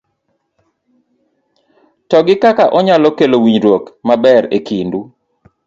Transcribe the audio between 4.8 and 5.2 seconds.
u